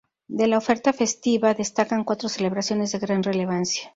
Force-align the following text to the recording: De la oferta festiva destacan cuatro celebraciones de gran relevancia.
De 0.37 0.47
la 0.47 0.57
oferta 0.57 0.93
festiva 0.93 1.53
destacan 1.53 2.03
cuatro 2.03 2.27
celebraciones 2.27 2.91
de 2.91 2.97
gran 2.97 3.21
relevancia. 3.21 3.89